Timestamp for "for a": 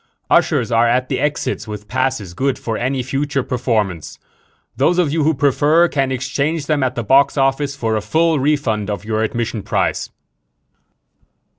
7.75-8.01